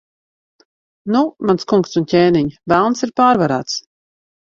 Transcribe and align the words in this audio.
Nu, 1.17 1.21
mans 1.51 1.69
kungs 1.73 2.01
un 2.03 2.09
ķēniņ, 2.17 2.51
Velns 2.75 3.09
ir 3.11 3.17
pārvarēts. 3.23 3.83